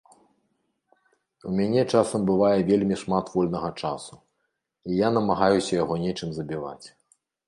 [1.49, 4.15] У мяне часам бывае вельмі шмат вольнага часу,
[4.91, 6.87] і я намагаюся яго нечым забіваць.